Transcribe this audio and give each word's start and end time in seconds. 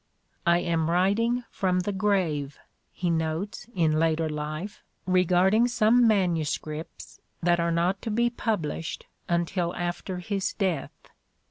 "I 0.47 0.57
am 0.61 0.89
writing 0.89 1.43
from 1.51 1.81
the 1.81 1.91
grave," 1.91 2.57
he 2.91 3.11
notes 3.11 3.67
in 3.75 3.99
later 3.99 4.27
life, 4.27 4.81
regard 5.05 5.53
ing 5.53 5.67
some 5.67 6.07
manuscripts 6.07 7.21
that 7.43 7.59
are 7.59 7.69
not 7.71 8.01
to 8.01 8.09
be 8.09 8.31
published 8.31 9.05
until 9.29 9.75
after 9.75 10.17
his 10.17 10.53
death. 10.53 10.91